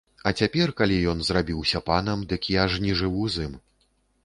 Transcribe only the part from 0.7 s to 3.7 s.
калі ён зрабіўся панам, дык я ж не жыву з ім.